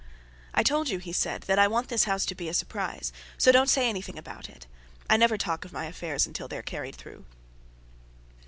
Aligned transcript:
"I 0.55 0.63
told 0.63 0.89
you," 0.89 0.97
he 0.97 1.13
said, 1.13 1.43
"that 1.43 1.59
I 1.59 1.67
want 1.67 1.89
this 1.89 2.05
house 2.05 2.25
to 2.25 2.33
be 2.33 2.49
a 2.49 2.55
surprise, 2.55 3.13
so 3.37 3.51
don't 3.51 3.69
say 3.69 3.87
anything 3.87 4.17
about 4.17 4.49
it. 4.49 4.65
I 5.07 5.15
never 5.15 5.37
talk 5.37 5.63
of 5.63 5.73
my 5.73 5.85
affairs 5.85 6.25
until 6.25 6.47
they're 6.47 6.63
carried 6.63 6.95
through." 6.95 7.23